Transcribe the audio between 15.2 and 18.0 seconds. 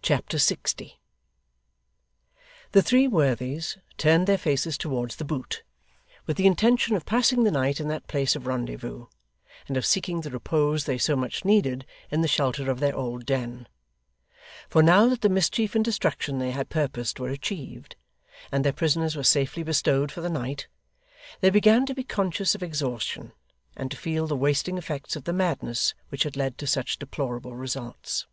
the mischief and destruction they had purposed were achieved,